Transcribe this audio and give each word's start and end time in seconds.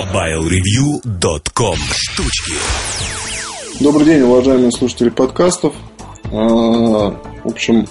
MobileReview.com 0.00 1.76
Штучки 1.92 2.54
Добрый 3.80 4.06
день, 4.06 4.22
уважаемые 4.22 4.72
слушатели 4.72 5.10
подкастов. 5.10 5.74
А, 6.32 7.10
В 7.10 7.44
общем, 7.44 7.86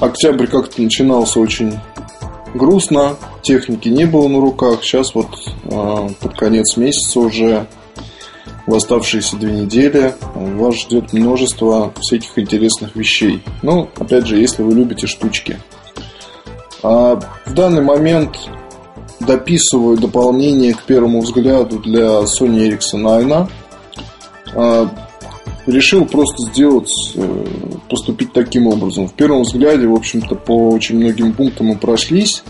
октябрь 0.00 0.48
как-то 0.48 0.82
начинался 0.82 1.38
очень 1.38 1.78
грустно, 2.54 3.16
техники 3.42 3.88
не 3.88 4.04
было 4.04 4.26
на 4.26 4.40
руках. 4.40 4.82
Сейчас 4.82 5.14
вот 5.14 5.28
а, 5.70 6.08
под 6.20 6.36
конец 6.36 6.76
месяца 6.76 7.20
уже 7.20 7.68
в 8.66 8.74
оставшиеся 8.74 9.36
две 9.36 9.52
недели 9.52 10.16
вас 10.34 10.74
ждет 10.74 11.12
множество 11.12 11.94
всяких 12.00 12.36
интересных 12.36 12.96
вещей. 12.96 13.44
Ну, 13.62 13.88
опять 13.96 14.26
же, 14.26 14.38
если 14.38 14.64
вы 14.64 14.74
любите 14.74 15.06
штучки. 15.06 15.56
А 16.82 17.20
в 17.46 17.54
данный 17.54 17.82
момент 17.82 18.36
дописываю 19.26 19.96
дополнение 19.96 20.74
к 20.74 20.82
первому 20.82 21.20
взгляду 21.20 21.78
для 21.78 22.22
Sony 22.22 22.68
Ericsson 22.68 23.04
Ayna. 23.04 23.48
А, 24.54 24.88
решил 25.66 26.04
просто 26.06 26.50
сделать, 26.50 26.90
э, 27.14 27.44
поступить 27.88 28.32
таким 28.32 28.66
образом. 28.66 29.08
В 29.08 29.14
первом 29.14 29.42
взгляде, 29.42 29.86
в 29.86 29.94
общем-то, 29.94 30.34
по 30.34 30.70
очень 30.70 30.98
многим 30.98 31.32
пунктам 31.32 31.68
мы 31.68 31.76
прошлись. 31.76 32.42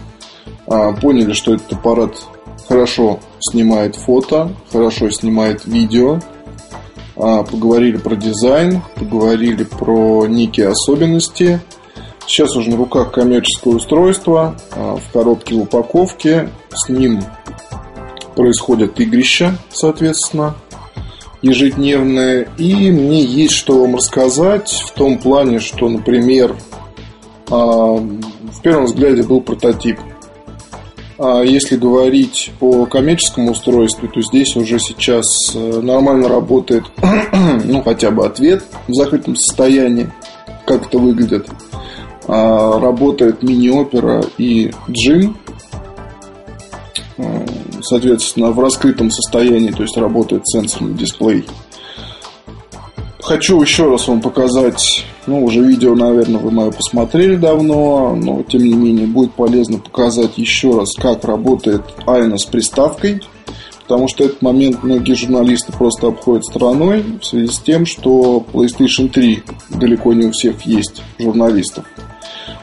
А, 0.66 0.92
поняли, 0.92 1.32
что 1.32 1.54
этот 1.54 1.72
аппарат 1.72 2.16
хорошо 2.68 3.20
снимает 3.41 3.96
фото, 3.96 4.50
хорошо 4.70 5.10
снимает 5.10 5.64
видео. 5.66 6.20
А, 7.16 7.42
поговорили 7.42 7.98
про 7.98 8.16
дизайн, 8.16 8.82
поговорили 8.96 9.64
про 9.64 10.27
некие 10.27 10.68
особенности– 10.68 11.60
Сейчас 12.26 12.56
уже 12.56 12.70
на 12.70 12.76
руках 12.76 13.12
коммерческое 13.12 13.74
устройство 13.74 14.56
а, 14.70 14.96
в 14.96 15.12
коробке 15.12 15.54
в 15.54 15.62
упаковке. 15.62 16.48
С 16.70 16.88
ним 16.88 17.22
происходят 18.34 18.98
игрища, 19.00 19.58
соответственно, 19.70 20.54
ежедневные. 21.42 22.48
И 22.56 22.91
мне 22.91 23.22
есть 23.22 23.55
что 23.55 23.80
вам 23.80 23.97
рассказать 23.97 24.70
в 24.70 24.92
том 24.92 25.19
плане, 25.19 25.58
что, 25.58 25.88
например, 25.88 26.56
а, 27.50 27.97
в 27.97 28.62
первом 28.62 28.86
взгляде 28.86 29.22
был 29.22 29.41
прототип. 29.41 29.98
А 31.19 31.42
если 31.42 31.77
говорить 31.77 32.50
о 32.60 32.86
коммерческом 32.86 33.48
устройстве, 33.48 34.08
то 34.08 34.20
здесь 34.22 34.56
уже 34.56 34.80
сейчас 34.80 35.25
э, 35.54 35.80
нормально 35.80 36.28
работает, 36.28 36.84
ну, 37.64 37.80
хотя 37.82 38.10
бы 38.10 38.27
ответ 38.27 38.64
в 38.88 38.94
закрытом 38.94 39.36
состоянии, 39.36 40.10
как 40.66 40.86
это 40.86 40.98
выглядит. 40.98 41.48
А, 42.34 42.80
работает 42.80 43.42
мини-опера 43.42 44.25
и 44.38 44.72
джим. 44.91 45.36
А, 47.19 47.44
соответственно, 47.83 48.52
в 48.52 48.58
раскрытом 48.58 49.11
состоянии, 49.11 49.70
то 49.70 49.83
есть 49.83 49.98
работает 49.98 50.48
сенсорный 50.48 50.94
дисплей. 50.94 51.44
Хочу 53.20 53.60
еще 53.60 53.91
раз 53.91 54.08
вам 54.08 54.22
показать, 54.22 55.05
ну, 55.27 55.44
уже 55.44 55.60
видео, 55.60 55.94
наверное, 55.94 56.41
вы 56.41 56.50
мое 56.50 56.70
посмотрели 56.70 57.36
давно, 57.36 58.16
но, 58.16 58.42
тем 58.44 58.64
не 58.64 58.72
менее, 58.72 59.06
будет 59.06 59.34
полезно 59.34 59.77
показать 59.78 60.38
еще 60.38 60.78
раз, 60.78 60.94
как 60.94 61.25
работает 61.25 61.83
Айна 62.06 62.38
с 62.38 62.47
приставкой, 62.47 63.20
потому 63.83 64.08
что 64.08 64.25
этот 64.25 64.41
момент 64.41 64.83
многие 64.83 65.12
журналисты 65.12 65.70
просто 65.72 66.06
обходят 66.06 66.47
стороной 66.47 67.05
в 67.20 67.27
связи 67.27 67.48
с 67.48 67.58
тем, 67.58 67.84
что 67.84 68.42
PlayStation 68.55 69.10
3 69.10 69.42
далеко 69.69 70.14
не 70.14 70.28
у 70.28 70.30
всех 70.30 70.62
есть 70.62 71.03
журналистов. 71.19 71.84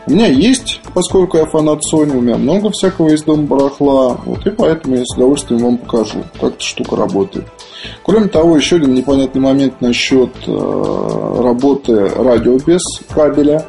У 0.07 0.11
меня 0.11 0.27
есть, 0.27 0.81
поскольку 0.93 1.37
я 1.37 1.45
фанат 1.45 1.81
Sony, 1.91 2.17
у 2.17 2.21
меня 2.21 2.37
много 2.37 2.71
всякого 2.71 3.09
из 3.09 3.23
дома 3.23 3.43
барахла, 3.43 4.17
вот, 4.25 4.45
и 4.47 4.49
поэтому 4.49 4.95
я 4.95 5.03
с 5.05 5.15
удовольствием 5.15 5.61
вам 5.61 5.77
покажу, 5.77 6.23
как 6.39 6.53
эта 6.53 6.63
штука 6.63 6.95
работает. 6.95 7.45
Кроме 8.03 8.27
того, 8.27 8.57
еще 8.57 8.77
один 8.77 8.93
непонятный 8.93 9.41
момент 9.41 9.81
насчет 9.81 10.31
э, 10.47 11.41
работы 11.41 12.09
радио 12.09 12.57
без 12.57 12.81
кабеля. 13.09 13.65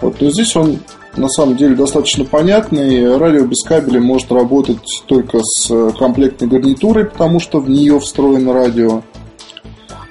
Вот, 0.00 0.20
но 0.20 0.30
здесь 0.30 0.54
он 0.56 0.78
на 1.16 1.28
самом 1.28 1.56
деле 1.56 1.74
достаточно 1.74 2.24
понятный. 2.24 3.16
Радио 3.16 3.44
без 3.44 3.64
кабеля 3.64 4.00
может 4.00 4.30
работать 4.30 5.02
только 5.06 5.40
с 5.42 5.92
комплектной 5.98 6.48
гарнитурой, 6.48 7.06
потому 7.06 7.40
что 7.40 7.60
в 7.60 7.68
нее 7.68 7.98
встроено 7.98 8.52
радио. 8.52 9.02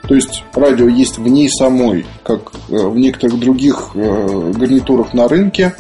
То 0.08 0.16
есть 0.16 0.44
радио 0.54 0.88
есть 0.88 1.18
в 1.18 1.28
ней 1.28 1.50
самой, 1.50 2.06
как 2.24 2.54
э, 2.70 2.76
в 2.76 2.98
некоторых 2.98 3.40
других 3.40 3.92
э, 3.94 4.54
гарнитурах 4.56 5.14
на 5.14 5.28
рынке. 5.28 5.76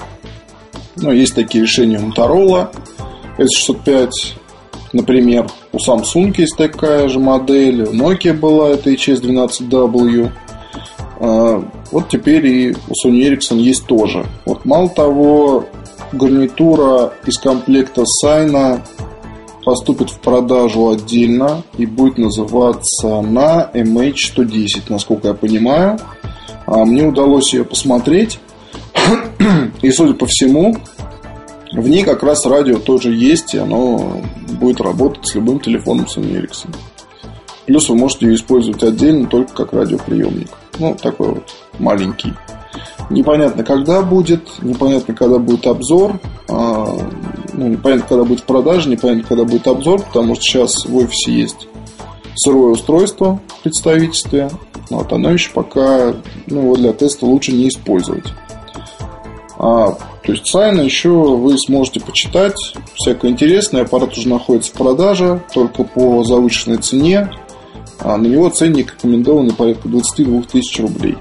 Ну, 0.97 1.11
есть 1.11 1.35
такие 1.35 1.63
решения 1.63 1.99
Motorola 1.99 2.73
S605, 3.37 4.09
например. 4.93 5.47
У 5.71 5.77
Samsung 5.77 6.33
есть 6.37 6.57
такая 6.57 7.07
же 7.07 7.19
модель, 7.19 7.83
у 7.83 7.93
Nokia 7.93 8.33
была 8.33 8.69
это 8.71 8.91
HS12W. 8.91 10.31
А, 11.19 11.63
вот 11.91 12.09
теперь 12.09 12.45
и 12.47 12.71
у 12.71 13.07
Sony 13.07 13.29
Ericsson 13.29 13.57
есть 13.57 13.85
тоже. 13.85 14.25
Вот 14.45 14.65
мало 14.65 14.89
того, 14.89 15.65
гарнитура 16.11 17.13
из 17.25 17.37
комплекта 17.37 18.05
Сайна 18.05 18.81
поступит 19.67 20.09
в 20.11 20.19
продажу 20.19 20.91
отдельно 20.91 21.61
и 21.77 21.85
будет 21.85 22.17
называться 22.17 23.19
на 23.19 23.69
MH110, 23.73 24.83
насколько 24.87 25.27
я 25.27 25.33
понимаю. 25.33 25.99
А 26.65 26.85
мне 26.85 27.05
удалось 27.05 27.53
ее 27.53 27.65
посмотреть. 27.65 28.39
И, 29.81 29.91
судя 29.91 30.13
по 30.13 30.25
всему, 30.25 30.73
в 31.73 31.85
ней 31.85 32.05
как 32.05 32.23
раз 32.23 32.45
радио 32.45 32.79
тоже 32.79 33.13
есть, 33.13 33.55
и 33.55 33.57
оно 33.57 34.21
будет 34.57 34.79
работать 34.79 35.27
с 35.27 35.35
любым 35.35 35.59
телефоном 35.59 36.05
Sony 36.05 36.41
Ericsson. 36.41 36.73
Плюс 37.65 37.89
вы 37.89 37.97
можете 37.97 38.27
ее 38.27 38.35
использовать 38.35 38.81
отдельно 38.81 39.27
только 39.27 39.53
как 39.53 39.73
радиоприемник. 39.73 40.47
Ну, 40.79 40.95
такой 40.95 41.27
вот 41.27 41.53
маленький. 41.77 42.31
Непонятно, 43.09 43.65
когда 43.65 44.01
будет, 44.01 44.47
непонятно, 44.61 45.13
когда 45.13 45.39
будет 45.39 45.67
обзор. 45.67 46.21
Ну, 47.57 47.67
непонятно, 47.67 48.05
когда 48.07 48.23
будет 48.23 48.41
в 48.41 48.45
продаже, 48.45 48.87
непонятно, 48.87 49.23
когда 49.23 49.43
будет 49.43 49.67
обзор, 49.67 50.03
потому 50.03 50.35
что 50.35 50.43
сейчас 50.43 50.85
в 50.85 50.95
офисе 50.95 51.31
есть 51.31 51.67
сырое 52.35 52.73
устройство 52.73 53.41
в 53.47 53.63
представительстве. 53.63 54.49
Вот, 54.91 55.11
оно 55.11 55.31
еще 55.31 55.49
пока 55.51 56.13
ну, 56.45 56.61
его 56.61 56.75
для 56.75 56.93
теста 56.93 57.25
лучше 57.25 57.51
не 57.51 57.67
использовать. 57.67 58.25
А, 59.57 59.97
то 60.23 60.31
есть 60.31 60.45
сайна 60.45 60.81
еще 60.81 61.09
вы 61.09 61.57
сможете 61.57 61.99
почитать 61.99 62.55
всякое 62.93 63.31
интересное. 63.31 63.81
Аппарат 63.81 64.15
уже 64.15 64.29
находится 64.29 64.71
в 64.71 64.75
продаже, 64.75 65.41
только 65.51 65.83
по 65.83 66.23
завышенной 66.23 66.77
цене. 66.77 67.31
А 67.99 68.17
на 68.17 68.27
него 68.27 68.49
ценник 68.49 68.93
рекомендованный 68.93 69.53
порядка 69.53 69.89
22 69.89 70.43
тысяч 70.43 70.79
рублей. 70.79 71.17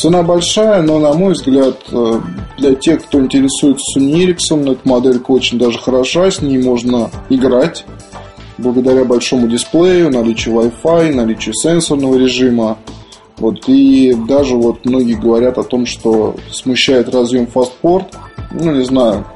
Цена 0.00 0.22
большая, 0.22 0.80
но, 0.80 0.98
на 0.98 1.12
мой 1.12 1.34
взгляд, 1.34 1.76
э, 1.92 2.20
для 2.56 2.74
тех, 2.74 3.04
кто 3.04 3.20
интересуется 3.20 4.00
Sony 4.00 4.34
Ericsson, 4.34 4.72
эта 4.72 4.88
моделька 4.88 5.30
очень 5.30 5.58
даже 5.58 5.78
хороша, 5.78 6.30
с 6.30 6.40
ней 6.40 6.56
можно 6.56 7.10
играть 7.28 7.84
благодаря 8.56 9.04
большому 9.04 9.46
дисплею, 9.46 10.10
наличию 10.10 10.54
Wi-Fi, 10.54 11.12
наличию 11.12 11.52
сенсорного 11.54 12.16
режима. 12.16 12.78
Вот, 13.36 13.68
и 13.68 14.16
даже 14.26 14.56
вот 14.56 14.86
многие 14.86 15.20
говорят 15.20 15.58
о 15.58 15.64
том, 15.64 15.84
что 15.84 16.34
смущает 16.50 17.14
разъем 17.14 17.46
FastPort. 17.54 18.06
Ну, 18.52 18.72
не 18.72 18.84
знаю. 18.84 19.26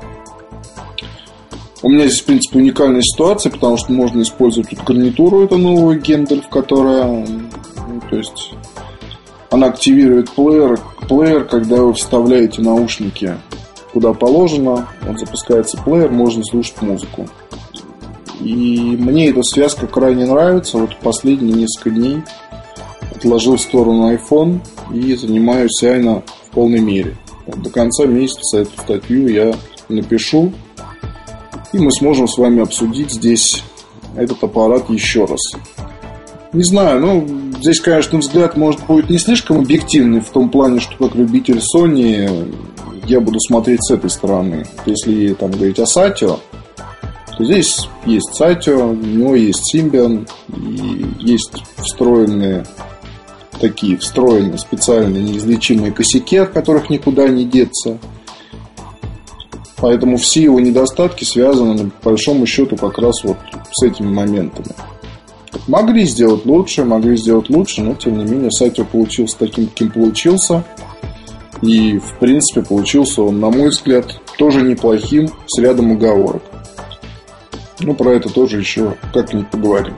У 1.82 1.90
меня 1.90 2.06
здесь, 2.06 2.22
в 2.22 2.24
принципе, 2.24 2.60
уникальная 2.60 3.02
ситуация, 3.02 3.52
потому 3.52 3.76
что 3.76 3.92
можно 3.92 4.22
использовать 4.22 4.70
тут 4.70 4.82
гарнитуру, 4.82 5.44
это 5.44 5.58
новую 5.58 6.00
Гендальф, 6.00 6.48
которая, 6.48 7.04
ну, 7.04 8.00
то 8.08 8.16
есть, 8.16 8.54
она 9.54 9.68
активирует 9.68 10.30
плеер, 10.30 10.78
плеер, 11.08 11.44
когда 11.44 11.82
вы 11.82 11.94
вставляете 11.94 12.60
наушники 12.62 13.34
куда 13.94 14.12
положено, 14.12 14.88
он 15.08 15.16
запускается 15.16 15.80
плеер, 15.82 16.10
можно 16.10 16.42
слушать 16.44 16.82
музыку. 16.82 17.28
И 18.40 18.96
мне 18.98 19.30
эта 19.30 19.42
связка 19.44 19.86
крайне 19.86 20.26
нравится. 20.26 20.78
Вот 20.78 20.96
последние 20.98 21.54
несколько 21.54 21.90
дней 21.90 22.22
отложил 23.14 23.56
в 23.56 23.60
сторону 23.60 24.12
iPhone 24.12 24.58
и 24.92 25.14
занимаюсь 25.14 25.82
Айна 25.84 26.22
в 26.42 26.50
полной 26.50 26.80
мере. 26.80 27.16
До 27.46 27.70
конца 27.70 28.04
месяца 28.06 28.58
эту 28.58 28.76
статью 28.80 29.28
я 29.28 29.54
напишу. 29.88 30.52
И 31.72 31.78
мы 31.78 31.92
сможем 31.92 32.26
с 32.26 32.36
вами 32.36 32.62
обсудить 32.62 33.12
здесь 33.12 33.62
этот 34.16 34.42
аппарат 34.42 34.90
еще 34.90 35.24
раз. 35.24 35.40
Не 36.52 36.64
знаю, 36.64 37.00
ну, 37.00 37.26
здесь, 37.64 37.80
конечно, 37.80 38.18
взгляд 38.18 38.58
может 38.58 38.84
будет 38.84 39.08
не 39.08 39.16
слишком 39.16 39.60
объективный 39.60 40.20
в 40.20 40.28
том 40.28 40.50
плане, 40.50 40.80
что 40.80 40.96
как 40.98 41.16
любитель 41.16 41.60
Sony 41.74 42.54
я 43.06 43.20
буду 43.20 43.40
смотреть 43.40 43.82
с 43.82 43.90
этой 43.90 44.10
стороны. 44.10 44.66
Если 44.84 45.32
там 45.32 45.50
говорить 45.50 45.78
о 45.78 45.86
Сатио, 45.86 46.40
то 47.36 47.44
здесь 47.44 47.88
есть 48.04 48.34
Сатио, 48.34 48.90
у 48.90 48.94
него 48.94 49.34
есть 49.34 49.74
Symbian, 49.74 50.28
и 50.54 51.06
есть 51.20 51.62
встроенные 51.78 52.66
такие 53.58 53.96
встроенные 53.96 54.58
специальные 54.58 55.22
неизлечимые 55.22 55.92
косяки, 55.92 56.36
от 56.36 56.50
которых 56.50 56.90
никуда 56.90 57.28
не 57.28 57.46
деться. 57.46 57.98
Поэтому 59.76 60.18
все 60.18 60.42
его 60.42 60.60
недостатки 60.60 61.24
связаны, 61.24 61.90
по 62.02 62.10
большому 62.10 62.46
счету, 62.46 62.76
как 62.76 62.98
раз 62.98 63.24
вот 63.24 63.38
с 63.72 63.82
этими 63.82 64.12
моментами. 64.12 64.74
Могли 65.66 66.04
сделать 66.04 66.44
лучше, 66.44 66.84
могли 66.84 67.16
сделать 67.16 67.48
лучше, 67.48 67.82
но 67.82 67.94
тем 67.94 68.18
не 68.18 68.24
менее 68.24 68.50
сайт 68.50 68.76
получился 68.90 69.38
таким, 69.38 69.66
каким 69.66 69.90
получился. 69.90 70.64
И, 71.62 71.98
в 71.98 72.18
принципе, 72.18 72.62
получился 72.62 73.22
он, 73.22 73.40
на 73.40 73.50
мой 73.50 73.70
взгляд, 73.70 74.20
тоже 74.36 74.62
неплохим, 74.62 75.28
с 75.46 75.58
рядом 75.58 75.92
оговорок. 75.92 76.42
Ну, 77.80 77.94
про 77.94 78.12
это 78.12 78.28
тоже 78.28 78.58
еще 78.58 78.96
как-нибудь 79.12 79.50
поговорим. 79.50 79.94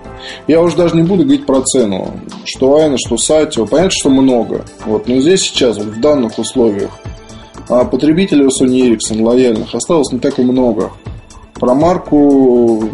Я 0.46 0.62
уже 0.62 0.76
даже 0.76 0.96
не 0.96 1.02
буду 1.02 1.24
говорить 1.24 1.46
про 1.46 1.62
цену. 1.62 2.14
Что 2.44 2.76
Айна, 2.76 2.96
что 2.98 3.18
Сатио. 3.18 3.66
Понятно, 3.66 3.90
что 3.90 4.10
много. 4.10 4.64
Вот, 4.84 5.08
но 5.08 5.20
здесь 5.20 5.42
сейчас, 5.42 5.76
вот 5.76 5.86
в 5.86 6.00
данных 6.00 6.38
условиях, 6.38 6.90
а 7.68 7.84
потребителей 7.84 8.46
у 8.46 8.48
Sony 8.48 8.88
Ericsson 8.88 9.22
лояльных 9.22 9.74
осталось 9.74 10.12
не 10.12 10.18
так 10.18 10.38
и 10.38 10.42
много. 10.42 10.92
Про 11.54 11.74
марку 11.74 12.84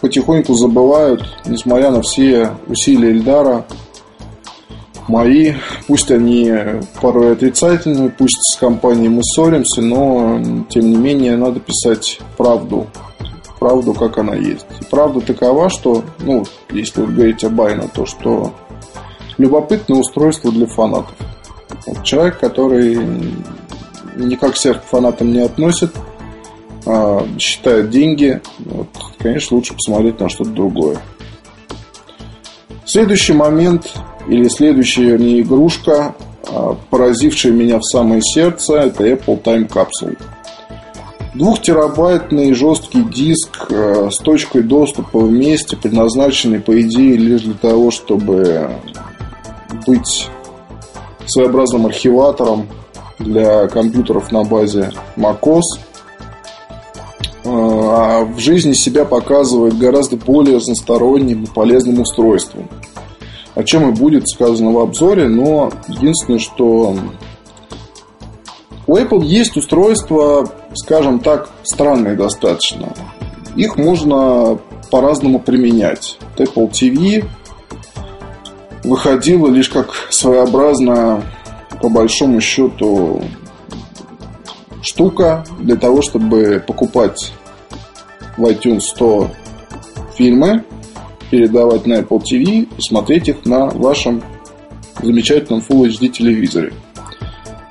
потихоньку 0.00 0.54
забывают, 0.54 1.22
несмотря 1.46 1.90
на 1.90 2.02
все 2.02 2.50
усилия 2.66 3.10
Эльдара, 3.10 3.64
мои, 5.08 5.54
пусть 5.86 6.10
они 6.10 6.52
порой 7.00 7.32
отрицательные, 7.32 8.10
пусть 8.10 8.38
с 8.40 8.58
компанией 8.58 9.08
мы 9.08 9.22
ссоримся, 9.22 9.82
но 9.82 10.40
тем 10.68 10.90
не 10.90 10.96
менее 10.96 11.36
надо 11.36 11.60
писать 11.60 12.20
правду, 12.36 12.86
правду, 13.58 13.92
как 13.92 14.18
она 14.18 14.34
есть. 14.34 14.66
И 14.80 14.84
правда 14.84 15.20
такова, 15.20 15.68
что, 15.68 16.02
ну, 16.20 16.44
если 16.70 17.02
вы 17.02 17.12
говорите 17.12 17.48
об 17.48 17.60
Айна, 17.60 17.88
то 17.88 18.06
что 18.06 18.52
любопытное 19.36 19.98
устройство 19.98 20.50
для 20.52 20.66
фанатов. 20.66 21.14
Вот 21.86 22.04
человек, 22.04 22.38
который 22.38 22.98
никак 24.16 24.56
себя 24.56 24.74
к 24.74 24.84
фанатам 24.84 25.32
не 25.32 25.40
относит, 25.40 25.92
а, 26.86 27.26
считает 27.38 27.90
деньги, 27.90 28.40
вот, 28.58 28.88
конечно, 29.18 29.56
лучше 29.56 29.74
посмотреть 29.74 30.20
на 30.20 30.28
что-то 30.28 30.50
другое. 30.50 30.98
Следующий 32.84 33.34
момент, 33.34 33.92
или 34.28 34.48
следующая 34.48 35.18
не 35.18 35.40
игрушка, 35.40 36.14
а, 36.48 36.76
поразившая 36.90 37.52
меня 37.52 37.78
в 37.78 37.84
самое 37.84 38.22
сердце, 38.22 38.76
это 38.76 39.06
Apple 39.06 39.42
Time 39.42 39.68
Capsule. 39.68 40.18
Двухтерабайтный 41.34 42.54
жесткий 42.54 43.02
диск 43.02 43.70
а, 43.70 44.08
с 44.10 44.18
точкой 44.18 44.62
доступа 44.62 45.20
вместе, 45.20 45.76
предназначенный, 45.76 46.60
по 46.60 46.80
идее, 46.80 47.16
лишь 47.16 47.42
для 47.42 47.54
того, 47.54 47.90
чтобы 47.90 48.70
быть 49.86 50.28
своеобразным 51.26 51.86
архиватором 51.86 52.66
для 53.18 53.68
компьютеров 53.68 54.32
на 54.32 54.44
базе 54.44 54.92
macOS– 55.16 55.60
а 57.50 58.24
в 58.24 58.38
жизни 58.38 58.72
себя 58.72 59.04
показывает 59.04 59.76
гораздо 59.78 60.16
более 60.16 60.56
разносторонним 60.56 61.44
и 61.44 61.46
полезным 61.46 62.00
устройством. 62.00 62.68
О 63.54 63.64
чем 63.64 63.90
и 63.90 63.92
будет 63.92 64.28
сказано 64.28 64.70
в 64.72 64.78
обзоре, 64.78 65.28
но 65.28 65.70
единственное, 65.88 66.38
что 66.38 66.96
у 68.86 68.96
Apple 68.96 69.24
есть 69.24 69.56
устройства, 69.56 70.48
скажем 70.74 71.20
так, 71.20 71.50
странные 71.62 72.16
достаточно. 72.16 72.92
Их 73.56 73.76
можно 73.76 74.58
по-разному 74.90 75.40
применять. 75.40 76.18
Apple 76.36 76.70
TV 76.70 77.24
выходила 78.84 79.48
лишь 79.48 79.68
как 79.68 79.92
своеобразная, 80.10 81.22
по 81.82 81.88
большому 81.88 82.40
счету, 82.40 83.22
штука 84.82 85.44
для 85.58 85.76
того, 85.76 86.02
чтобы 86.02 86.62
покупать 86.66 87.32
в 88.40 88.44
iTunes 88.46 88.80
100 88.80 89.30
фильмы, 90.16 90.64
передавать 91.30 91.86
на 91.86 92.00
Apple 92.00 92.20
TV 92.20 92.68
и 92.76 92.80
смотреть 92.80 93.28
их 93.28 93.44
на 93.44 93.66
вашем 93.66 94.22
замечательном 95.02 95.62
Full 95.68 95.88
HD 95.88 96.08
телевизоре. 96.08 96.72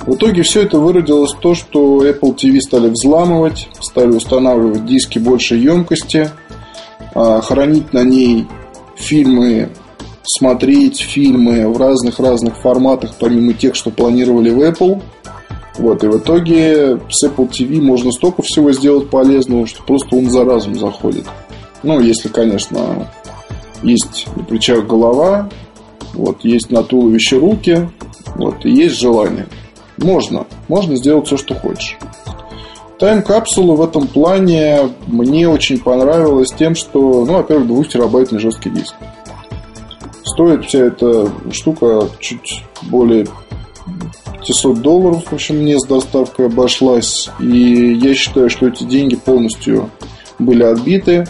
В 0.06 0.16
итоге 0.16 0.44
все 0.44 0.62
это 0.62 0.80
выродилось 0.80 1.34
в 1.34 1.40
то, 1.40 1.56
что 1.56 2.06
Apple 2.08 2.36
TV 2.36 2.62
стали 2.62 2.90
взламывать, 2.90 3.68
стали 3.82 4.12
устанавливать 4.12 4.86
диски 4.86 5.20
большей 5.20 5.60
емкости, 5.60 6.30
а, 7.14 7.42
хранить 7.42 7.92
на 7.92 8.04
ней 8.04 8.48
фильмы, 8.96 9.70
смотреть 10.24 11.00
фильмы 11.00 11.68
в 11.68 11.78
разных-разных 11.78 12.58
форматах, 12.58 13.16
помимо 13.20 13.54
тех, 13.54 13.76
что 13.76 13.90
планировали 13.90 14.52
в 14.52 14.62
Apple– 14.62 15.02
вот, 15.80 16.04
и 16.04 16.08
в 16.08 16.18
итоге 16.18 17.00
с 17.10 17.26
Apple 17.26 17.50
TV 17.50 17.82
можно 17.82 18.12
столько 18.12 18.42
всего 18.44 18.72
сделать 18.72 19.10
полезного, 19.10 19.66
что 19.66 19.82
просто 19.84 20.16
ум 20.16 20.30
за 20.30 20.46
разум 20.46 20.76
заходит. 20.76 21.26
Ну, 21.82 22.00
если, 22.00 22.28
конечно, 22.28 23.10
есть 23.82 24.28
на 24.36 24.44
плечах 24.44 24.86
голова, 24.86 25.50
вот, 26.14 26.44
есть 26.44 26.70
на 26.70 26.84
туловище 26.84 27.38
руки, 27.38 27.90
вот, 28.36 28.66
и 28.66 28.70
есть 28.70 29.00
желание. 29.00 29.48
Можно, 29.98 30.46
можно 30.68 30.96
сделать 30.96 31.28
все, 31.28 31.38
что 31.38 31.56
хочешь. 31.56 31.98
Тайм-капсула 33.00 33.76
в 33.76 33.82
этом 33.82 34.08
плане 34.08 34.90
мне 35.08 35.48
очень 35.48 35.80
понравилась 35.80 36.50
тем, 36.52 36.76
что, 36.76 37.24
ну, 37.26 37.34
во-первых, 37.34 37.68
2 37.68 37.84
терабайтный 37.86 38.40
жесткий 38.40 38.70
диск. 38.70 38.94
Стоит 40.26 40.66
вся 40.66 40.80
эта 40.80 41.32
штука 41.52 42.10
чуть 42.20 42.64
более 42.84 43.26
500 44.40 44.82
долларов, 44.82 45.24
в 45.30 45.34
общем, 45.34 45.58
мне 45.58 45.78
с 45.78 45.86
доставкой 45.86 46.48
обошлась. 46.48 47.30
И 47.40 47.94
я 48.02 48.14
считаю, 48.14 48.50
что 48.50 48.68
эти 48.68 48.84
деньги 48.84 49.16
полностью 49.16 49.90
были 50.38 50.64
отбиты, 50.64 51.26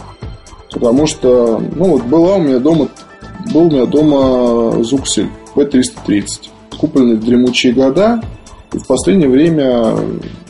потому 0.70 1.06
что, 1.06 1.62
ну 1.74 1.92
вот 1.92 2.04
была 2.04 2.36
у 2.36 2.42
меня 2.42 2.58
дома, 2.58 2.88
был 3.52 3.62
у 3.62 3.70
меня 3.70 3.86
дома 3.86 4.82
Зуксель 4.82 5.28
B330, 5.54 6.48
купленный 6.78 7.16
в 7.16 7.24
дремучие 7.24 7.72
года, 7.72 8.22
и 8.72 8.78
в 8.78 8.86
последнее 8.86 9.28
время 9.28 9.96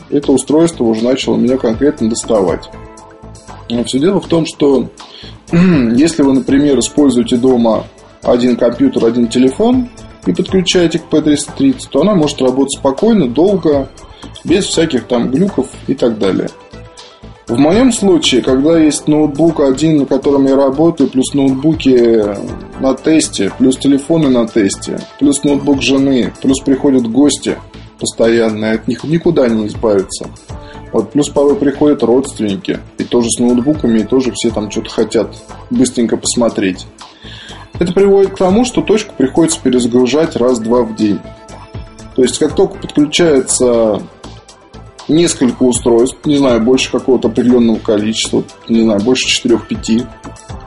это 0.09 0.31
устройство 0.31 0.83
уже 0.83 1.03
начало 1.03 1.37
меня 1.37 1.57
конкретно 1.57 2.09
доставать. 2.09 2.69
Но 3.69 3.83
все 3.83 3.99
дело 3.99 4.19
в 4.19 4.27
том, 4.27 4.45
что 4.45 4.89
если 5.51 6.23
вы, 6.23 6.33
например, 6.33 6.77
используете 6.79 7.37
дома 7.37 7.85
один 8.21 8.55
компьютер, 8.57 9.05
один 9.05 9.27
телефон, 9.27 9.89
и 10.25 10.33
подключаете 10.33 10.99
к 10.99 11.09
P330, 11.09 11.79
то 11.89 12.01
она 12.01 12.15
может 12.15 12.41
работать 12.41 12.77
спокойно, 12.77 13.27
долго, 13.27 13.89
без 14.43 14.65
всяких 14.65 15.05
там 15.05 15.31
глюков 15.31 15.67
и 15.87 15.93
так 15.93 16.19
далее. 16.19 16.49
В 17.47 17.57
моем 17.57 17.91
случае, 17.91 18.41
когда 18.41 18.79
есть 18.79 19.07
ноутбук 19.07 19.59
один, 19.59 19.97
на 19.97 20.05
котором 20.05 20.45
я 20.45 20.55
работаю, 20.55 21.09
плюс 21.09 21.33
ноутбуки 21.33 22.23
на 22.79 22.93
тесте, 22.93 23.51
плюс 23.57 23.77
телефоны 23.77 24.29
на 24.29 24.47
тесте, 24.47 24.99
плюс 25.19 25.43
ноутбук 25.43 25.81
жены, 25.81 26.31
плюс 26.41 26.61
приходят 26.61 27.11
гости 27.11 27.57
постоянно, 27.99 28.71
от 28.71 28.87
них 28.87 29.03
никуда 29.03 29.49
не 29.49 29.67
избавиться. 29.67 30.29
Вот, 30.93 31.11
плюс 31.11 31.29
порой 31.29 31.55
приходят 31.55 32.03
родственники, 32.03 32.79
и 32.97 33.03
тоже 33.03 33.29
с 33.29 33.39
ноутбуками, 33.39 33.99
и 33.99 34.03
тоже 34.03 34.31
все 34.33 34.49
там 34.49 34.71
что-то 34.71 34.89
хотят 34.89 35.35
быстренько 35.69 36.17
посмотреть. 36.17 36.85
Это 37.81 37.93
приводит 37.93 38.33
к 38.33 38.37
тому, 38.37 38.63
что 38.63 38.83
точку 38.83 39.15
приходится 39.17 39.59
перезагружать 39.59 40.35
раз-два 40.35 40.83
в 40.83 40.95
день. 40.95 41.19
То 42.15 42.21
есть, 42.21 42.37
как 42.37 42.53
только 42.53 42.75
подключается 42.75 44.03
несколько 45.07 45.63
устройств, 45.63 46.19
не 46.25 46.37
знаю, 46.37 46.61
больше 46.61 46.91
какого-то 46.91 47.29
определенного 47.29 47.79
количества, 47.79 48.43
не 48.69 48.83
знаю, 48.83 49.01
больше 49.01 49.25
4-5, 49.47 50.05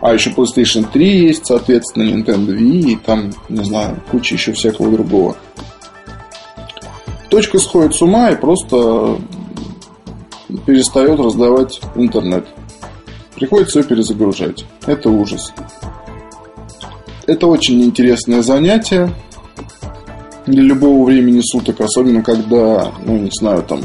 а 0.00 0.12
еще 0.12 0.30
PlayStation 0.30 0.90
3 0.92 1.26
есть, 1.26 1.46
соответственно, 1.46 2.02
Nintendo 2.02 2.48
Wii 2.48 2.90
и 2.90 2.96
там, 2.96 3.32
не 3.48 3.64
знаю, 3.64 4.02
куча 4.10 4.34
еще 4.34 4.52
всякого 4.52 4.90
другого. 4.90 5.36
Точка 7.30 7.60
сходит 7.60 7.94
с 7.94 8.02
ума 8.02 8.30
и 8.30 8.36
просто 8.36 9.18
перестает 10.66 11.20
раздавать 11.20 11.80
интернет. 11.94 12.48
Приходится 13.36 13.78
ее 13.78 13.84
перезагружать. 13.84 14.64
Это 14.84 15.10
ужас. 15.10 15.52
Это 17.26 17.46
очень 17.46 17.82
интересное 17.82 18.42
занятие 18.42 19.10
для 20.46 20.62
любого 20.62 21.06
времени 21.06 21.40
суток, 21.42 21.80
особенно 21.80 22.22
когда, 22.22 22.92
ну, 23.06 23.16
не 23.16 23.30
знаю, 23.32 23.62
там, 23.62 23.80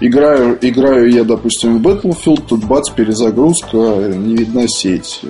играю, 0.00 0.58
играю 0.60 1.10
я, 1.10 1.24
допустим, 1.24 1.78
в 1.78 1.86
Battlefield, 1.86 2.42
тут 2.46 2.64
бац, 2.64 2.90
перезагрузка, 2.90 3.78
не 4.14 4.36
видна 4.36 4.68
сеть. 4.68 5.20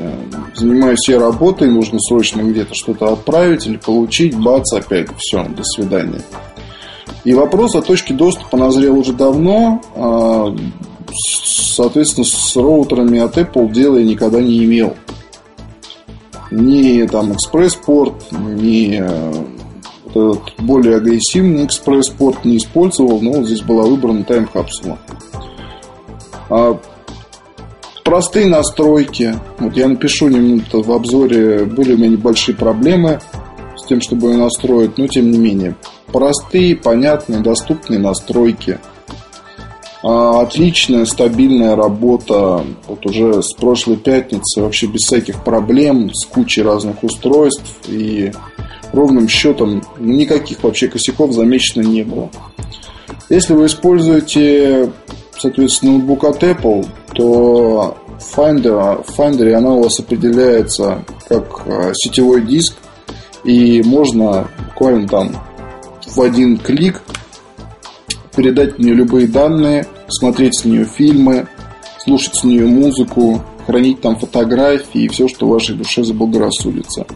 Занимаюсь 0.55 1.09
я 1.09 1.21
работой, 1.21 1.71
нужно 1.71 2.01
срочно 2.01 2.43
где-то 2.43 2.75
что-то 2.75 3.13
отправить 3.13 3.69
или 3.69 3.77
получить, 3.77 4.37
бац, 4.37 4.73
опять, 4.73 5.11
все, 5.19 5.45
до 5.45 5.63
свидания. 5.63 6.23
И 7.23 7.35
вопрос 7.35 7.77
о 7.77 7.83
точке 7.83 8.15
доступа 8.15 8.57
назрел 8.57 8.99
уже 8.99 9.13
давно. 9.13 9.81
А, 9.95 10.55
соответственно, 11.13 12.27
с 12.27 12.57
роутерами 12.57 13.21
от 13.21 13.39
Apple 13.39 13.71
дела 13.73 13.99
я 13.99 14.05
никогда 14.05 14.43
не 14.43 14.65
имел 14.65 14.95
ни 16.55 17.07
там 17.07 17.33
экспресс-порт, 17.33 18.33
ни 18.33 18.99
э, 19.01 19.33
этот 20.09 20.55
более 20.59 20.97
агрессивный 20.97 21.67
экспресс-порт 21.67 22.45
не 22.45 22.59
использовал, 22.59 23.21
но 23.21 23.43
здесь 23.43 23.63
была 23.63 23.85
выбрана 23.85 24.25
тайм-капсула. 24.25 24.99
А, 26.51 26.79
простые 28.05 28.47
настройки. 28.47 29.35
Вот 29.59 29.77
я 29.77 29.89
напишу 29.89 30.29
немного 30.29 30.83
в 30.83 30.93
обзоре, 30.93 31.65
были 31.65 31.95
у 31.95 31.99
меня 31.99 32.09
небольшие 32.09 32.55
проблемы 32.55 33.21
с 33.77 33.87
тем, 33.87 34.01
чтобы 34.01 34.31
ее 34.31 34.37
настроить, 34.37 34.99
но 34.99 35.09
тем 35.09 35.31
не 35.31 35.39
менее. 35.39 35.75
Простые, 36.07 36.77
понятные, 36.77 37.41
доступные 37.41 37.99
настройки. 37.99 38.79
А, 40.07 40.43
отличная, 40.43 41.07
стабильная 41.07 41.77
работа. 41.77 42.63
Вот 42.87 43.07
уже 43.07 43.43
с 43.43 43.55
прошлой 43.55 43.97
пятницы 43.97 44.61
вообще 44.61 44.87
без 44.87 45.01
всяких 45.01 45.43
проблем, 45.43 46.11
с 46.13 46.27
кучей 46.27 46.61
разных 46.61 47.03
устройств 47.03 47.65
и 47.89 48.31
ровным 48.93 49.29
счетом 49.29 49.83
никаких 49.99 50.63
вообще 50.63 50.89
косяков 50.89 51.33
замечено 51.33 51.83
не 51.83 52.03
было. 52.03 52.29
Если 53.31 53.55
вы 53.55 53.65
используете, 53.65 54.93
соответственно, 55.39 55.93
ноутбук 55.93 56.25
от 56.25 56.43
Apple, 56.43 56.87
то 57.15 57.97
Finder, 58.37 59.03
в 59.03 59.19
Finder 59.19 59.55
она 59.55 59.71
у 59.71 59.85
вас 59.85 59.99
определяется 60.01 61.03
как 61.29 61.63
а, 61.67 61.93
сетевой 61.95 62.43
диск, 62.43 62.77
и 63.45 63.83
можно 63.83 64.49
буквально 64.69 65.09
там 65.09 65.37
в 66.07 66.21
один 66.21 66.59
клик 66.59 67.01
передать 68.37 68.79
мне 68.79 68.93
любые 68.93 69.29
данные, 69.29 69.87
смотреть 70.09 70.59
с 70.59 70.65
нее 70.65 70.85
фильмы, 70.85 71.47
слушать 71.99 72.35
с 72.35 72.45
нее 72.45 72.67
музыку, 72.67 73.43
хранить 73.67 74.01
там 74.01 74.17
фотографии 74.17 75.03
и 75.03 75.09
все, 75.09 75.29
что 75.29 75.49
вашей 75.49 75.75
душе 75.75 76.05
заблагорассудится. 76.05 77.07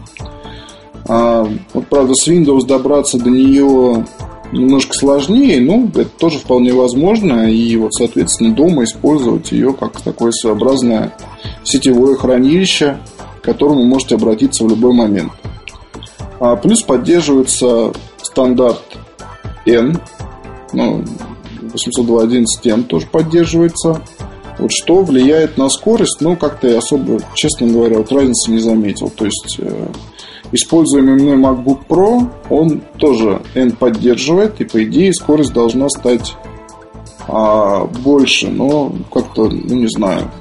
А, 1.07 1.47
вот, 1.73 1.87
правда, 1.87 2.13
с 2.13 2.27
Windows 2.27 2.65
добраться 2.65 3.17
до 3.17 3.29
нее 3.29 4.05
немножко 4.51 4.93
сложнее, 4.93 5.61
но 5.61 5.87
это 5.87 6.09
тоже 6.09 6.39
вполне 6.39 6.73
возможно. 6.73 7.51
И 7.51 7.75
вот, 7.77 7.93
соответственно, 7.93 8.53
дома 8.53 8.83
использовать 8.83 9.51
ее 9.51 9.73
как 9.73 10.01
такое 10.01 10.31
своеобразное 10.31 11.13
сетевое 11.63 12.15
хранилище, 12.15 12.99
к 13.41 13.45
которому 13.45 13.83
можете 13.83 14.15
обратиться 14.15 14.63
в 14.63 14.69
любой 14.69 14.93
момент. 14.93 15.31
А 16.39 16.55
плюс 16.55 16.81
поддерживается 16.81 17.91
стандарт 18.21 18.97
N, 19.65 19.99
ну, 20.73 21.03
802.11n 21.73 22.83
тоже 22.83 23.07
поддерживается. 23.07 24.01
Вот 24.57 24.71
что 24.71 25.03
влияет 25.03 25.57
на 25.57 25.69
скорость, 25.69 26.17
ну, 26.19 26.35
как-то 26.35 26.67
я 26.67 26.79
особо, 26.79 27.19
честно 27.33 27.67
говоря, 27.67 27.97
вот 27.97 28.11
разницы 28.11 28.51
не 28.51 28.59
заметил. 28.59 29.09
То 29.09 29.25
есть, 29.25 29.55
э, 29.59 29.87
используемый 30.51 31.15
мной 31.15 31.37
MacBook 31.37 31.87
Pro, 31.87 32.29
он 32.49 32.81
тоже 32.97 33.41
N 33.55 33.71
поддерживает, 33.71 34.59
и 34.59 34.65
по 34.65 34.83
идее 34.83 35.13
скорость 35.13 35.53
должна 35.53 35.87
стать 35.89 36.35
а, 37.27 37.85
больше, 37.85 38.49
но 38.49 38.91
как-то, 39.13 39.49
ну, 39.49 39.75
не 39.75 39.87
знаю. 39.87 40.31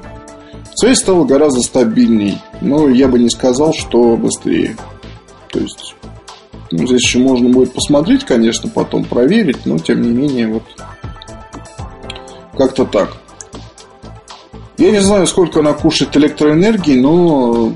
Связь 0.75 0.99
стала 0.99 1.25
гораздо 1.25 1.61
стабильней, 1.61 2.38
но 2.61 2.88
я 2.88 3.08
бы 3.08 3.18
не 3.18 3.28
сказал, 3.28 3.75
что 3.75 4.16
быстрее. 4.16 4.76
То 5.50 5.61
есть, 5.61 5.94
ну, 6.70 6.87
здесь 6.87 7.02
еще 7.02 7.18
можно 7.18 7.49
будет 7.50 7.73
посмотреть, 7.73 8.25
конечно, 8.25 8.70
потом 8.70 9.04
проверить, 9.04 9.66
но 9.66 9.78
тем 9.78 10.02
не 10.02 10.11
менее, 10.11 10.49
вот 10.49 10.62
как-то 12.58 12.84
так. 12.84 13.16
Я 14.76 14.90
не 14.90 15.00
знаю, 15.00 15.26
сколько 15.26 15.60
она 15.60 15.72
кушает 15.72 16.16
электроэнергии, 16.16 17.00
но, 17.00 17.72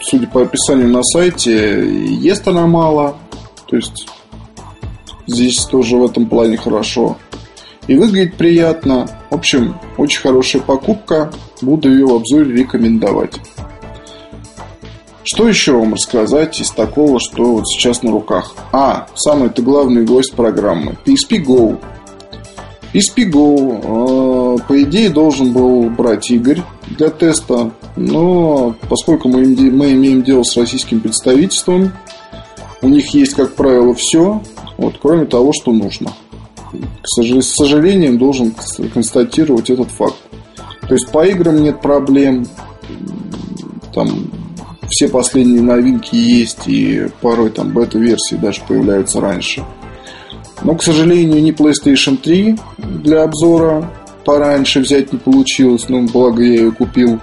судя 0.00 0.26
по 0.28 0.42
описанию 0.42 0.88
на 0.88 1.02
сайте, 1.02 1.86
ест 2.16 2.46
она 2.46 2.66
мало. 2.66 3.16
То 3.66 3.76
есть, 3.76 4.06
здесь 5.26 5.64
тоже 5.64 5.96
в 5.96 6.04
этом 6.04 6.26
плане 6.26 6.56
хорошо. 6.56 7.16
И 7.88 7.96
выглядит 7.96 8.36
приятно. 8.36 9.06
В 9.30 9.34
общем, 9.34 9.78
очень 9.96 10.20
хорошая 10.20 10.62
покупка. 10.62 11.32
Буду 11.60 11.90
ее 11.90 12.06
в 12.06 12.14
обзоре 12.14 12.52
рекомендовать. 12.52 13.34
Что 15.24 15.48
еще 15.48 15.72
вам 15.72 15.94
рассказать 15.94 16.60
из 16.60 16.70
такого, 16.70 17.18
что 17.20 17.56
вот 17.56 17.66
сейчас 17.66 18.02
на 18.02 18.12
руках? 18.12 18.54
А, 18.72 19.08
самый-то 19.14 19.60
главный 19.60 20.04
гость 20.04 20.34
программы. 20.34 20.96
PSP 21.04 21.44
Go 21.44 21.78
из 22.92 23.14
Go, 23.14 24.56
э, 24.58 24.62
по 24.66 24.82
идее, 24.82 25.10
должен 25.10 25.52
был 25.52 25.90
брать 25.90 26.30
Игорь 26.30 26.62
для 26.86 27.08
теста, 27.10 27.72
но 27.96 28.74
поскольку 28.88 29.28
мы, 29.28 29.44
мы 29.44 29.92
имеем 29.92 30.22
дело 30.22 30.42
с 30.42 30.56
российским 30.56 31.00
представительством, 31.00 31.92
у 32.82 32.88
них 32.88 33.12
есть, 33.14 33.34
как 33.34 33.54
правило, 33.54 33.94
все, 33.94 34.42
вот, 34.76 34.96
кроме 35.00 35.26
того, 35.26 35.52
что 35.52 35.72
нужно. 35.72 36.12
К 36.72 37.06
с 37.06 37.54
сожалением, 37.54 38.18
должен 38.18 38.54
констатировать 38.92 39.70
этот 39.70 39.90
факт. 39.90 40.16
То 40.88 40.94
есть 40.94 41.10
по 41.10 41.26
играм 41.26 41.62
нет 41.62 41.80
проблем, 41.80 42.46
там 43.94 44.30
все 44.88 45.08
последние 45.08 45.62
новинки 45.62 46.14
есть, 46.14 46.66
и 46.66 47.08
порой 47.20 47.50
там 47.50 47.70
бета-версии 47.70 48.36
даже 48.36 48.62
появляются 48.66 49.20
раньше– 49.20 49.64
но, 50.62 50.74
к 50.74 50.82
сожалению, 50.82 51.42
не 51.42 51.52
PlayStation 51.52 52.16
3 52.16 52.58
для 52.78 53.22
обзора 53.22 53.90
пораньше 54.24 54.80
взять 54.80 55.12
не 55.12 55.18
получилось. 55.18 55.88
Но 55.88 56.02
благо 56.02 56.42
я 56.42 56.54
ее 56.54 56.72
купил 56.72 57.20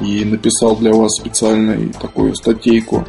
и 0.00 0.24
написал 0.24 0.76
для 0.76 0.92
вас 0.92 1.12
специальную 1.16 1.92
такую 2.00 2.34
статейку. 2.34 3.06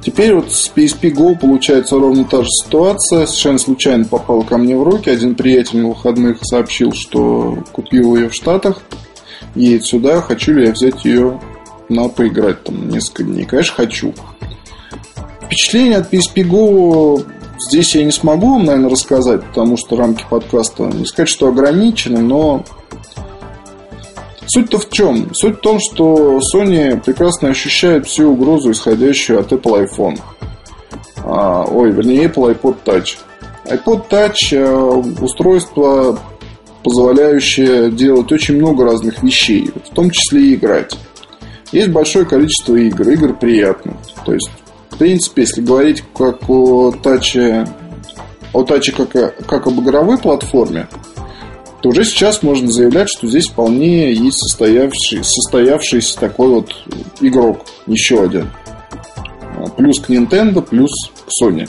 Теперь 0.00 0.34
вот 0.34 0.52
с 0.52 0.70
PSP 0.74 1.12
Go 1.12 1.38
получается 1.38 1.98
ровно 1.98 2.24
та 2.24 2.42
же 2.42 2.48
ситуация. 2.48 3.26
Совершенно 3.26 3.58
случайно 3.58 4.04
попал 4.04 4.42
ко 4.42 4.58
мне 4.58 4.76
в 4.76 4.82
руки. 4.82 5.08
Один 5.08 5.34
приятель 5.34 5.80
на 5.80 5.88
выходных 5.88 6.38
сообщил, 6.42 6.92
что 6.92 7.58
купил 7.72 8.16
ее 8.16 8.28
в 8.28 8.34
Штатах. 8.34 8.82
Едет 9.54 9.86
сюда. 9.86 10.20
Хочу 10.20 10.52
ли 10.52 10.66
я 10.66 10.72
взять 10.72 11.04
ее 11.04 11.40
на 11.88 12.08
поиграть 12.08 12.62
там 12.64 12.88
несколько 12.88 13.24
дней? 13.24 13.44
Конечно, 13.44 13.74
хочу. 13.76 14.14
Впечатление 15.46 15.98
от 15.98 16.12
PSP 16.12 16.42
Go 16.48 17.24
Здесь 17.58 17.94
я 17.94 18.04
не 18.04 18.12
смогу 18.12 18.54
вам, 18.54 18.64
наверное, 18.64 18.90
рассказать, 18.90 19.44
потому 19.44 19.76
что 19.76 19.96
рамки 19.96 20.24
подкаста 20.28 20.84
не 20.84 21.06
сказать, 21.06 21.28
что 21.28 21.48
ограничены, 21.48 22.20
но 22.20 22.64
Суть-то 24.46 24.78
в 24.78 24.90
чем? 24.90 25.34
Суть 25.34 25.56
в 25.56 25.60
том, 25.60 25.78
что 25.80 26.38
Sony 26.54 27.00
прекрасно 27.00 27.48
ощущает 27.48 28.06
всю 28.06 28.30
угрозу, 28.30 28.72
исходящую 28.72 29.40
от 29.40 29.52
Apple 29.52 29.88
iPhone. 29.88 30.20
А, 31.24 31.64
ой, 31.64 31.90
вернее, 31.90 32.26
Apple 32.26 32.54
iPod 32.54 32.76
Touch. 32.84 33.16
iPod 33.64 34.08
Touch 34.08 34.52
э, 34.52 35.22
устройство, 35.22 36.18
позволяющее 36.82 37.90
делать 37.90 38.30
очень 38.30 38.56
много 38.56 38.84
разных 38.84 39.22
вещей, 39.22 39.70
в 39.74 39.94
том 39.94 40.10
числе 40.10 40.42
и 40.42 40.54
играть. 40.54 40.96
Есть 41.72 41.88
большое 41.88 42.26
количество 42.26 42.76
игр, 42.76 43.08
игр 43.08 43.34
приятных. 43.34 43.96
То 44.24 44.34
есть 44.34 44.50
в 44.94 44.96
принципе, 44.96 45.42
если 45.42 45.60
говорить 45.60 46.04
как 46.16 46.48
о 46.48 46.92
таче, 46.92 47.66
о 48.52 48.62
таче 48.62 48.92
как, 48.92 49.10
как 49.46 49.66
об 49.66 49.80
игровой 49.80 50.18
платформе, 50.18 50.86
то 51.82 51.88
уже 51.88 52.04
сейчас 52.04 52.44
можно 52.44 52.70
заявлять, 52.70 53.08
что 53.08 53.26
здесь 53.26 53.48
вполне 53.48 54.12
есть 54.12 54.38
состоявший, 54.38 55.24
состоявшийся 55.24 56.18
такой 56.18 56.48
вот 56.48 56.72
игрок, 57.20 57.66
еще 57.88 58.22
один. 58.22 58.50
Плюс 59.76 60.00
к 60.00 60.10
Nintendo, 60.10 60.62
плюс 60.62 60.92
к 61.26 61.42
Sony. 61.42 61.68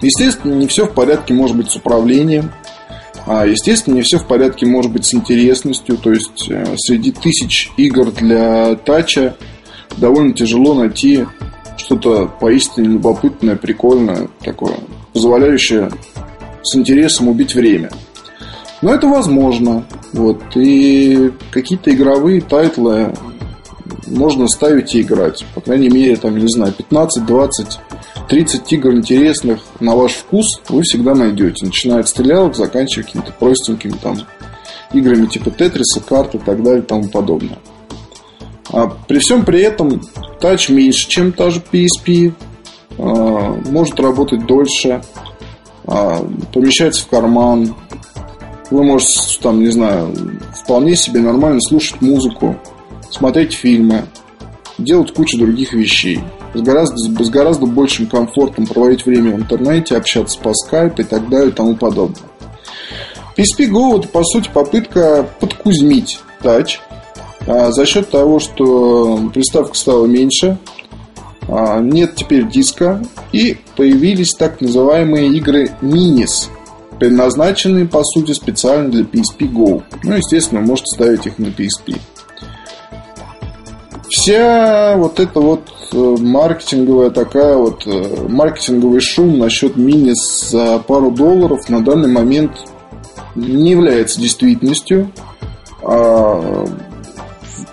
Естественно, 0.00 0.54
не 0.54 0.66
все 0.68 0.86
в 0.86 0.94
порядке 0.94 1.34
может 1.34 1.56
быть 1.56 1.70
с 1.70 1.76
управлением. 1.76 2.50
А, 3.26 3.46
естественно, 3.46 3.96
не 3.96 4.02
все 4.02 4.18
в 4.18 4.26
порядке 4.26 4.66
может 4.66 4.90
быть 4.90 5.04
с 5.04 5.14
интересностью. 5.14 5.96
То 5.96 6.10
есть, 6.10 6.50
э, 6.50 6.74
среди 6.76 7.12
тысяч 7.12 7.70
игр 7.76 8.10
для 8.10 8.74
тача 8.76 9.36
довольно 9.96 10.32
тяжело 10.32 10.74
найти 10.74 11.26
что-то 11.84 12.30
поистине 12.40 12.88
любопытное, 12.88 13.56
прикольное, 13.56 14.28
такое, 14.40 14.74
позволяющее 15.12 15.90
с 16.62 16.76
интересом 16.76 17.28
убить 17.28 17.54
время. 17.54 17.90
Но 18.82 18.94
это 18.94 19.06
возможно. 19.06 19.84
Вот. 20.12 20.40
И 20.54 21.32
какие-то 21.50 21.92
игровые 21.92 22.40
тайтлы 22.40 23.14
можно 24.06 24.48
ставить 24.48 24.94
и 24.94 25.02
играть. 25.02 25.44
По 25.54 25.60
крайней 25.60 25.88
мере, 25.88 26.16
там, 26.16 26.36
не 26.36 26.48
знаю, 26.48 26.72
15, 26.72 27.24
20, 27.24 27.78
30 28.28 28.72
игр 28.72 28.92
интересных 28.92 29.60
на 29.80 29.94
ваш 29.94 30.12
вкус 30.12 30.46
вы 30.68 30.82
всегда 30.82 31.14
найдете. 31.14 31.66
Начиная 31.66 32.00
от 32.00 32.08
стрелялок, 32.08 32.56
заканчивая 32.56 33.04
какими-то 33.04 33.32
простенькими 33.32 33.94
там 34.02 34.18
играми 34.92 35.26
типа 35.26 35.50
Тетриса, 35.50 36.00
карты 36.00 36.38
и 36.38 36.40
так 36.40 36.62
далее 36.62 36.82
и 36.82 36.86
тому 36.86 37.08
подобное. 37.08 37.58
А 38.72 38.88
при 38.88 39.18
всем 39.18 39.44
при 39.44 39.60
этом 39.60 40.00
тач 40.40 40.68
меньше, 40.70 41.08
чем 41.08 41.32
та 41.32 41.50
же 41.50 41.62
PSP. 41.72 42.32
А, 42.98 43.60
может 43.68 44.00
работать 44.00 44.46
дольше. 44.46 45.02
А, 45.84 46.26
помещается 46.52 47.04
в 47.04 47.08
карман. 47.08 47.74
Вы 48.70 48.82
можете, 48.82 49.38
там, 49.42 49.60
не 49.60 49.70
знаю, 49.70 50.14
вполне 50.62 50.96
себе 50.96 51.20
нормально 51.20 51.60
слушать 51.60 52.00
музыку, 52.00 52.56
смотреть 53.10 53.52
фильмы. 53.52 54.04
делать 54.78 55.12
кучу 55.12 55.38
других 55.38 55.74
вещей. 55.74 56.20
С 56.54 56.60
гораздо, 56.60 56.96
с 56.96 57.28
гораздо 57.28 57.66
большим 57.66 58.06
комфортом 58.06 58.66
проводить 58.66 59.04
время 59.04 59.36
в 59.36 59.40
интернете, 59.40 59.96
общаться 59.96 60.38
по 60.40 60.54
скайпу 60.54 61.02
и 61.02 61.04
так 61.04 61.28
далее 61.28 61.50
и 61.50 61.54
тому 61.54 61.76
подобное. 61.76 62.22
PSP 63.36 63.68
Go 63.70 63.98
это 63.98 64.08
по 64.08 64.24
сути 64.24 64.50
попытка 64.52 65.28
подкузмить 65.40 66.20
тач 66.42 66.80
за 67.46 67.86
счет 67.86 68.10
того, 68.10 68.38
что 68.38 69.30
приставка 69.32 69.74
стала 69.74 70.06
меньше, 70.06 70.58
а, 71.48 71.80
нет 71.80 72.14
теперь 72.14 72.48
диска 72.48 73.02
и 73.32 73.58
появились 73.76 74.34
так 74.34 74.60
называемые 74.60 75.28
игры 75.28 75.70
Minis, 75.80 76.48
предназначенные 76.98 77.86
по 77.86 78.02
сути 78.04 78.32
специально 78.32 78.88
для 78.90 79.02
PSP 79.02 79.52
Go. 79.52 79.82
Ну, 80.02 80.16
естественно, 80.16 80.60
вы 80.60 80.68
можете 80.68 80.94
ставить 80.94 81.26
их 81.26 81.38
на 81.38 81.46
PSP. 81.46 81.98
Вся 84.08 84.94
вот 84.96 85.18
эта 85.18 85.40
вот 85.40 85.62
э, 85.92 85.96
маркетинговая 85.96 87.10
такая 87.10 87.56
вот 87.56 87.86
э, 87.86 88.26
маркетинговый 88.28 89.00
шум 89.00 89.38
насчет 89.38 89.76
мини 89.76 90.12
за 90.14 90.78
пару 90.80 91.10
долларов 91.10 91.68
на 91.68 91.82
данный 91.82 92.10
момент 92.10 92.52
не 93.34 93.70
является 93.70 94.20
действительностью. 94.20 95.10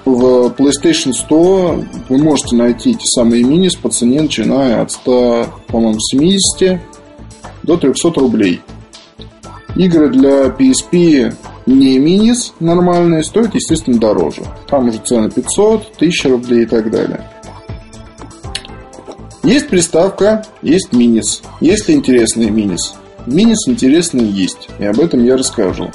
В 0.10 0.56
PlayStation 0.58 1.14
100 1.14 1.86
вы 2.10 2.18
можете 2.18 2.56
найти 2.56 2.92
эти 2.92 3.06
самые 3.06 3.44
мини 3.44 3.70
по 3.80 3.90
цене, 3.90 4.24
начиная 4.24 4.82
от 4.82 4.92
100, 4.92 5.46
по-моему, 5.68 6.00
70 6.00 6.82
до 7.62 7.78
300 7.78 8.20
рублей. 8.20 8.60
Игры 9.76 10.10
для 10.10 10.48
PSP 10.48 11.32
не 11.68 12.00
минис 12.00 12.54
нормальные 12.60 13.24
стоят, 13.24 13.54
естественно, 13.54 14.00
дороже. 14.00 14.42
Там 14.68 14.88
уже 14.88 14.98
цены 14.98 15.30
500, 15.30 15.92
1000 15.98 16.30
рублей 16.30 16.64
и 16.64 16.66
так 16.66 16.90
далее. 16.90 17.30
Есть 19.44 19.68
приставка, 19.68 20.44
есть 20.64 20.92
минис. 20.92 21.44
Есть 21.62 21.88
ли 21.88 21.94
интересные 21.94 22.50
минис? 22.50 22.96
Минис 23.28 23.68
интересные 23.68 24.28
есть, 24.28 24.70
и 24.80 24.86
об 24.86 25.00
этом 25.00 25.24
я 25.24 25.38
расскажу. 25.38 25.92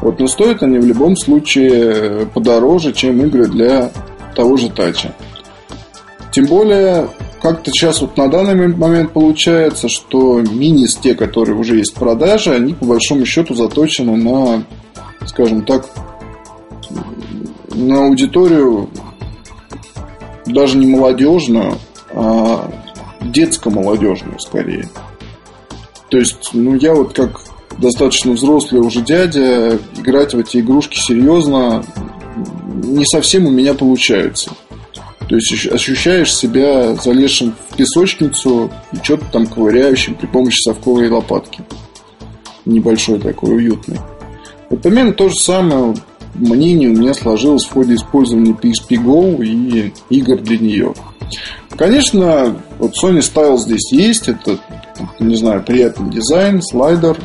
Вот, 0.00 0.18
но 0.18 0.26
стоят 0.26 0.62
они 0.62 0.78
в 0.78 0.86
любом 0.86 1.16
случае 1.16 2.26
подороже, 2.26 2.92
чем 2.92 3.20
игры 3.26 3.46
для 3.46 3.90
того 4.34 4.56
же 4.56 4.70
тача. 4.70 5.14
Тем 6.32 6.46
более, 6.46 7.08
как-то 7.42 7.70
сейчас 7.70 8.00
вот 8.00 8.16
на 8.16 8.28
данный 8.28 8.68
момент 8.68 9.12
получается, 9.12 9.88
что 9.88 10.40
минис, 10.40 10.96
те, 10.96 11.14
которые 11.14 11.58
уже 11.58 11.76
есть 11.76 11.92
в 11.92 11.98
продаже, 11.98 12.54
они 12.54 12.72
по 12.72 12.86
большому 12.86 13.26
счету 13.26 13.54
заточены 13.54 14.16
на, 14.16 14.64
скажем 15.26 15.62
так, 15.62 15.86
на 17.74 18.06
аудиторию 18.06 18.88
даже 20.46 20.78
не 20.78 20.86
молодежную, 20.86 21.74
а 22.12 22.70
детско-молодежную 23.20 24.38
скорее. 24.38 24.88
То 26.08 26.18
есть, 26.18 26.50
ну, 26.52 26.74
я 26.74 26.94
вот 26.94 27.12
как 27.12 27.40
достаточно 27.78 28.32
взрослый 28.32 28.80
уже 28.80 29.00
дядя, 29.00 29.78
играть 29.96 30.34
в 30.34 30.38
эти 30.38 30.58
игрушки 30.58 30.98
серьезно 30.98 31.84
не 32.82 33.04
совсем 33.06 33.46
у 33.46 33.50
меня 33.50 33.74
получается. 33.74 34.50
То 35.28 35.36
есть 35.36 35.66
ощущаешь 35.68 36.34
себя 36.34 36.94
залезшим 36.94 37.54
в 37.68 37.76
песочницу 37.76 38.70
и 38.92 38.96
что-то 39.02 39.26
там 39.26 39.46
ковыряющим 39.46 40.14
при 40.14 40.26
помощи 40.26 40.60
совковой 40.60 41.08
лопатки. 41.08 41.62
Небольшой 42.64 43.20
такой, 43.20 43.54
уютный. 43.54 43.98
Вот 44.68 44.82
примерно 44.82 45.12
то 45.12 45.28
же 45.28 45.36
самое 45.36 45.94
мнение 46.34 46.88
у 46.88 46.96
меня 46.96 47.14
сложилось 47.14 47.64
в 47.64 47.70
ходе 47.70 47.94
использования 47.94 48.52
PSP 48.52 48.96
Go 48.96 49.44
и 49.44 49.92
игр 50.10 50.36
для 50.38 50.58
нее. 50.58 50.94
Конечно, 51.76 52.60
вот 52.78 52.92
Sony 53.00 53.20
Style 53.20 53.56
здесь 53.56 53.92
есть. 53.92 54.28
Это, 54.28 54.58
не 55.18 55.36
знаю, 55.36 55.62
приятный 55.62 56.10
дизайн, 56.10 56.60
слайдер, 56.60 57.16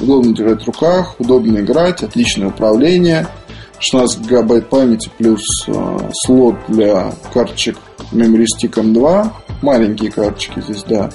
удобно 0.00 0.34
держать 0.34 0.62
в 0.62 0.66
руках, 0.66 1.14
удобно 1.18 1.58
играть, 1.58 2.02
отличное 2.02 2.48
управление. 2.48 3.26
16 3.80 4.20
гигабайт 4.20 4.68
памяти 4.68 5.10
плюс 5.18 5.42
э, 5.68 6.10
слот 6.24 6.56
для 6.68 7.12
карточек 7.32 7.76
Memory 8.12 8.46
Stick 8.46 8.72
M2. 8.72 9.30
Маленькие 9.62 10.10
карточки 10.10 10.60
здесь, 10.60 10.82
да. 10.84 11.10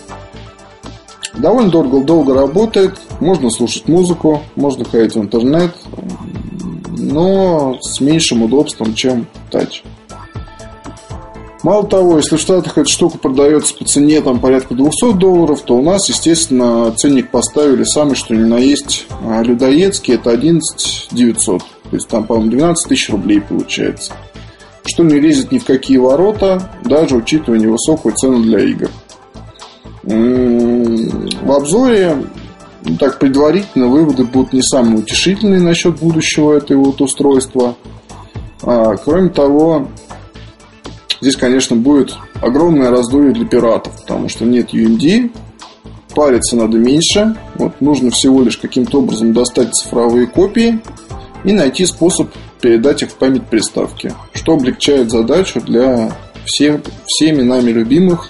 Довольно 1.33 1.71
дорого, 1.71 2.03
долго 2.03 2.33
работает. 2.33 2.97
Можно 3.19 3.49
слушать 3.49 3.87
музыку, 3.87 4.43
можно 4.55 4.85
ходить 4.85 5.15
в 5.15 5.21
интернет, 5.21 5.75
но 6.97 7.77
с 7.81 7.99
меньшим 7.99 8.43
удобством, 8.43 8.93
чем 8.93 9.27
Touch. 9.51 9.83
Мало 11.63 11.87
того, 11.87 12.17
если 12.17 12.35
в 12.35 12.41
Штатах 12.41 12.77
эта 12.77 12.89
штука 12.89 13.17
продается 13.17 13.73
по 13.73 13.85
цене 13.85 14.21
там, 14.21 14.39
порядка 14.41 14.75
200 14.75 15.13
долларов, 15.13 15.61
то 15.61 15.77
у 15.77 15.81
нас, 15.81 16.09
естественно, 16.09 16.91
ценник 16.91 17.31
поставили 17.31 17.85
самый, 17.85 18.15
что 18.15 18.35
ни 18.35 18.43
на 18.43 18.57
есть, 18.57 19.07
а, 19.25 19.41
людоедский, 19.41 20.15
это 20.15 20.31
11 20.31 21.07
900. 21.11 21.61
То 21.61 21.65
есть 21.95 22.09
там, 22.09 22.25
по-моему, 22.25 22.51
12 22.51 22.89
тысяч 22.89 23.09
рублей 23.09 23.39
получается. 23.39 24.11
Что 24.85 25.03
не 25.03 25.17
лезет 25.21 25.53
ни 25.53 25.59
в 25.59 25.63
какие 25.63 25.97
ворота, 25.97 26.69
даже 26.83 27.15
учитывая 27.15 27.59
невысокую 27.59 28.13
цену 28.15 28.41
для 28.41 28.59
игр. 28.59 28.89
В 30.03 31.51
обзоре 31.51 32.17
так 32.99 33.19
предварительно 33.19 33.87
выводы 33.87 34.25
будут 34.25 34.51
не 34.51 34.61
самые 34.61 34.97
утешительные 34.97 35.61
насчет 35.61 35.97
будущего 35.97 36.51
этого 36.57 36.83
вот 36.83 36.99
устройства. 36.99 37.75
А, 38.63 38.97
кроме 38.97 39.29
того, 39.29 39.87
Здесь, 41.23 41.37
конечно, 41.37 41.77
будет 41.77 42.13
огромное 42.41 42.89
раздолье 42.89 43.31
для 43.31 43.45
пиратов, 43.45 43.93
потому 44.01 44.27
что 44.27 44.43
нет 44.43 44.73
UMD, 44.73 45.31
париться 46.13 46.57
надо 46.57 46.77
меньше. 46.77 47.37
Вот 47.55 47.79
нужно 47.79 48.11
всего 48.11 48.41
лишь 48.41 48.57
каким-то 48.57 48.99
образом 48.99 49.31
достать 49.31 49.73
цифровые 49.73 50.27
копии 50.27 50.81
и 51.45 51.53
найти 51.53 51.85
способ 51.85 52.29
передать 52.59 53.03
их 53.03 53.11
в 53.11 53.15
память 53.15 53.47
приставки, 53.47 54.13
что 54.33 54.55
облегчает 54.55 55.11
задачу 55.11 55.61
для 55.61 56.11
всех, 56.43 56.81
всеми 57.05 57.41
нами 57.41 57.71
любимых 57.71 58.29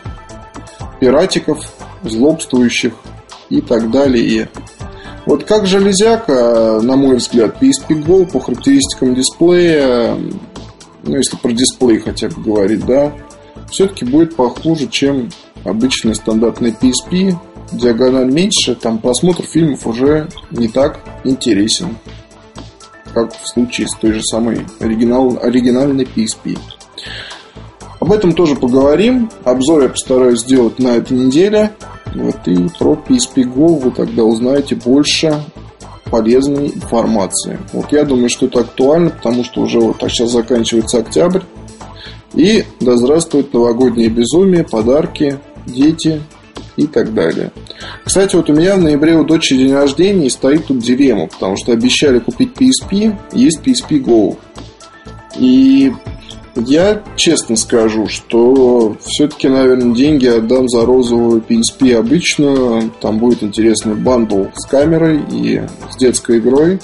пиратиков, 0.99 1.67
злобствующих 2.03 2.93
и 3.49 3.61
так 3.61 3.89
далее. 3.89 4.49
Вот 5.25 5.45
как 5.45 5.65
железяка, 5.65 6.79
на 6.83 6.95
мой 6.95 7.15
взгляд, 7.15 7.55
PSP 7.59 8.05
Go 8.05 8.31
по 8.31 8.39
характеристикам 8.39 9.15
дисплея 9.15 10.15
ну, 11.03 11.17
если 11.17 11.37
про 11.37 11.51
дисплей 11.51 11.99
хотя 11.99 12.29
бы 12.29 12.41
говорить, 12.41 12.85
да, 12.85 13.13
все-таки 13.69 14.05
будет 14.05 14.35
похуже, 14.35 14.87
чем 14.87 15.29
обычный 15.63 16.15
стандартный 16.15 16.71
PSP. 16.71 17.35
Диагональ 17.71 18.31
меньше, 18.31 18.75
там 18.75 18.99
просмотр 18.99 19.43
фильмов 19.43 19.87
уже 19.87 20.27
не 20.51 20.67
так 20.67 20.99
интересен, 21.23 21.97
как 23.13 23.33
в 23.33 23.47
случае 23.47 23.87
с 23.87 23.95
той 23.95 24.13
же 24.13 24.21
самой 24.21 24.65
оригинал, 24.79 25.39
оригинальной 25.41 26.03
PSP. 26.03 26.57
Об 27.99 28.11
этом 28.11 28.33
тоже 28.33 28.55
поговорим. 28.55 29.31
Обзор 29.43 29.83
я 29.83 29.89
постараюсь 29.89 30.41
сделать 30.41 30.77
на 30.77 30.89
этой 30.89 31.17
неделе. 31.17 31.71
Вот, 32.13 32.47
и 32.47 32.67
про 32.77 32.93
PSP 32.93 33.43
Go 33.43 33.79
вы 33.79 33.91
тогда 33.91 34.23
узнаете 34.23 34.75
больше 34.75 35.41
полезной 36.13 36.67
информации. 36.67 37.57
Вот 37.71 37.91
я 37.91 38.03
думаю, 38.03 38.29
что 38.29 38.45
это 38.45 38.59
актуально, 38.59 39.09
потому 39.09 39.43
что 39.43 39.61
уже 39.61 39.79
вот 39.79 39.97
сейчас 39.99 40.29
заканчивается 40.29 40.99
октябрь. 40.99 41.41
И 42.35 42.65
да 42.79 42.97
здравствует 42.97 43.51
новогоднее 43.51 44.09
безумие, 44.09 44.63
подарки, 44.63 45.39
дети 45.65 46.21
и 46.77 46.85
так 46.85 47.15
далее. 47.15 47.51
Кстати, 48.03 48.35
вот 48.35 48.47
у 48.51 48.53
меня 48.53 48.75
в 48.75 48.81
ноябре 48.81 49.15
у 49.15 49.23
дочери 49.23 49.57
день 49.57 49.73
рождения 49.73 50.27
и 50.27 50.29
стоит 50.29 50.67
тут 50.67 50.83
дилемма, 50.83 51.25
потому 51.25 51.57
что 51.57 51.71
обещали 51.71 52.19
купить 52.19 52.51
PSP, 52.53 53.15
есть 53.31 53.61
PSP 53.65 53.99
Go. 53.99 54.37
И 55.39 55.93
я 56.55 57.01
честно 57.15 57.55
скажу, 57.55 58.07
что 58.07 58.95
все-таки, 59.01 59.47
наверное, 59.47 59.95
деньги 59.95 60.27
отдам 60.27 60.69
за 60.69 60.85
розовую 60.85 61.41
PSP 61.41 61.95
обычную. 61.95 62.91
Там 63.01 63.17
будет 63.17 63.41
интересный 63.41 63.95
бандл 63.95 64.43
с 64.53 64.67
камерой 64.67 65.23
и 65.31 65.63
с 65.91 65.97
детской 65.97 66.37
игрой. 66.39 66.79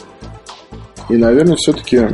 И, 1.09 1.17
наверное, 1.17 1.57
все-таки 1.57 2.07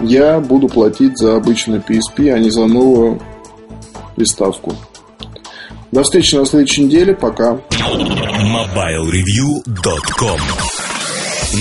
я 0.00 0.40
буду 0.40 0.68
платить 0.68 1.18
за 1.18 1.36
обычную 1.36 1.84
PSP, 1.86 2.32
а 2.32 2.38
не 2.38 2.48
за 2.50 2.66
новую 2.66 3.20
приставку. 4.16 4.74
До 5.92 6.02
встречи 6.02 6.34
на 6.34 6.46
следующей 6.46 6.84
неделе. 6.84 7.14
Пока. 7.14 7.60
MobileReview.com 7.70 10.40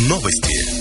Новости. 0.10 0.75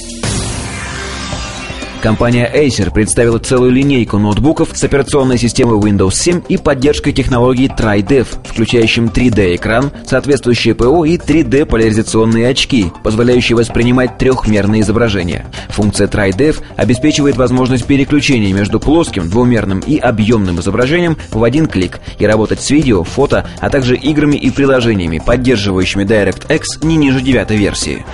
Компания 2.05 2.53
Acer 2.55 2.93
представила 2.93 3.39
целую 3.39 3.71
линейку 3.71 4.19
ноутбуков 4.19 4.73
с 4.75 4.85
операционной 4.85 5.39
системой 5.39 5.81
Windows 5.81 6.13
7 6.13 6.43
и 6.51 6.59
поддержкой 6.59 7.13
технологии 7.13 7.75
TriDev, 7.75 8.27
включающим 8.45 9.07
3D-экран, 9.07 9.91
соответствующее 10.07 10.75
ПО 10.75 11.07
и 11.07 11.17
3D-поляризационные 11.17 12.51
очки, 12.51 12.93
позволяющие 13.03 13.57
воспринимать 13.57 14.19
трехмерные 14.19 14.83
изображения. 14.83 15.47
Функция 15.71 16.07
TriDev 16.07 16.61
обеспечивает 16.77 17.39
возможность 17.39 17.87
переключения 17.87 18.53
между 18.53 18.81
плоским, 18.81 19.31
двумерным 19.31 19.81
и 19.81 19.97
объемным 19.97 20.61
изображением 20.61 21.17
в 21.31 21.43
один 21.43 21.67
клик 21.67 22.01
и 22.19 22.27
работать 22.27 22.61
с 22.61 22.69
видео, 22.69 23.03
фото, 23.03 23.49
а 23.61 23.71
также 23.71 23.97
играми 23.97 24.37
и 24.37 24.51
приложениями, 24.51 25.23
поддерживающими 25.25 26.05
DirectX 26.05 26.87
не 26.87 26.97
ниже 26.97 27.23
девятой 27.23 27.57
версии. 27.57 28.05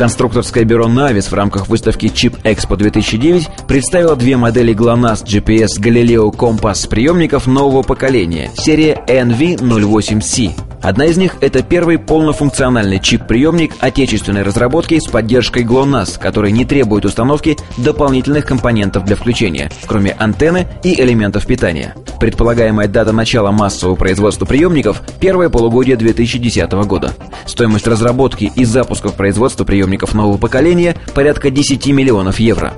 Конструкторское 0.00 0.64
бюро 0.64 0.88
Navis 0.88 1.28
в 1.28 1.34
рамках 1.34 1.68
выставки 1.68 2.06
Chip 2.06 2.40
Expo 2.42 2.74
2009 3.20 3.66
представило 3.68 4.16
две 4.16 4.36
модели 4.36 4.74
GLONASS 4.74 5.24
GPS 5.24 5.78
Galileo 5.78 6.30
Compass 6.32 6.88
приемников 6.88 7.46
нового 7.46 7.82
поколения, 7.82 8.50
серия 8.54 9.04
NV08C. 9.06 10.69
Одна 10.82 11.06
из 11.06 11.16
них– 11.18 11.36
это 11.40 11.62
первый 11.62 11.98
полнофункциональный 11.98 13.00
чип-приемник 13.00 13.74
отечественной 13.80 14.42
разработки 14.42 14.98
с 14.98 15.06
поддержкой 15.06 15.64
GLONASS, 15.64 16.18
который 16.18 16.50
не 16.52 16.64
требует 16.64 17.04
установки 17.04 17.58
дополнительных 17.76 18.46
компонентов 18.46 19.04
для 19.04 19.16
включения, 19.16 19.70
кроме 19.86 20.12
антенны 20.12 20.66
и 20.82 20.98
элементов 21.00 21.46
питания. 21.46 21.94
Предполагаемая 22.18 22.88
дата 22.88 23.12
начала 23.12 23.52
массового 23.52 23.96
производства 23.96 24.46
приемников– 24.46 25.02
первое 25.20 25.50
полугодие 25.50 25.96
2010 25.96 26.72
года. 26.86 27.12
Стоимость 27.46 27.86
разработки 27.86 28.50
и 28.54 28.64
запуска 28.64 29.10
в 29.10 29.14
производство 29.14 29.64
приемников 29.64 30.14
нового 30.14 30.38
поколения– 30.38 30.96
порядка 31.14 31.50
10 31.50 31.86
миллионов 31.88 32.40
евро. 32.40 32.72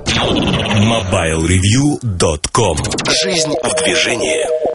MobileReview.com 0.75 2.77
Жизнь 3.23 3.53
в 3.63 3.75
движении 3.83 4.72